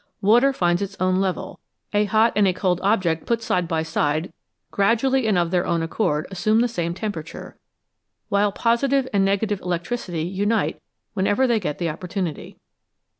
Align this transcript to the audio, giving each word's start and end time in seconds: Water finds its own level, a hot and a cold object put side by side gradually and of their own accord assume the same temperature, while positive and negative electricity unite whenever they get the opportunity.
Water 0.23 0.51
finds 0.51 0.81
its 0.81 0.97
own 0.99 1.17
level, 1.17 1.59
a 1.93 2.05
hot 2.05 2.33
and 2.35 2.47
a 2.47 2.53
cold 2.53 2.81
object 2.81 3.27
put 3.27 3.43
side 3.43 3.67
by 3.67 3.83
side 3.83 4.33
gradually 4.71 5.27
and 5.27 5.37
of 5.37 5.51
their 5.51 5.63
own 5.67 5.83
accord 5.83 6.25
assume 6.31 6.59
the 6.61 6.67
same 6.67 6.95
temperature, 6.95 7.55
while 8.27 8.51
positive 8.51 9.07
and 9.13 9.23
negative 9.23 9.61
electricity 9.61 10.23
unite 10.23 10.81
whenever 11.13 11.45
they 11.45 11.59
get 11.59 11.77
the 11.77 11.87
opportunity. 11.91 12.57